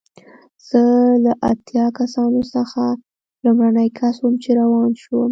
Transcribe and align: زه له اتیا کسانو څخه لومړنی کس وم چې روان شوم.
زه 0.69 0.81
له 1.23 1.31
اتیا 1.51 1.85
کسانو 1.99 2.41
څخه 2.53 2.81
لومړنی 3.43 3.87
کس 3.99 4.15
وم 4.21 4.33
چې 4.43 4.49
روان 4.59 4.89
شوم. 5.01 5.29